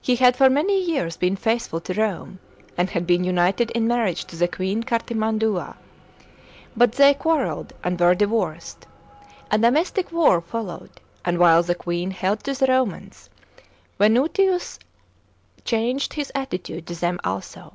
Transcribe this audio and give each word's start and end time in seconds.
He 0.00 0.16
had 0.16 0.34
for 0.34 0.50
many 0.50 0.82
years 0.82 1.16
been 1.16 1.36
faithful 1.36 1.80
to 1.82 1.94
Rome, 1.94 2.40
and 2.76 2.90
had 2.90 3.06
been 3.06 3.22
united 3.22 3.70
in 3.70 3.86
marriage 3.86 4.24
to 4.24 4.34
the 4.34 4.48
queen 4.48 4.82
Cartimand'ia. 4.82 5.76
But 6.76 6.90
they 6.94 7.14
quarrelled 7.14 7.72
and 7.84 8.00
were 8.00 8.16
divotdd; 8.16 8.78
a 9.52 9.58
domestic 9.58 10.10
war 10.10 10.40
followed, 10.40 10.90
and 11.24 11.38
while 11.38 11.62
the 11.62 11.76
queen 11.76 12.10
held 12.10 12.42
to 12.42 12.54
the 12.54 12.66
Romans, 12.66 13.30
Venutius 13.96 14.80
c 15.64 15.76
anged 15.76 16.14
his 16.14 16.32
attitude 16.34 16.88
to 16.88 16.96
them 16.96 17.20
also. 17.22 17.74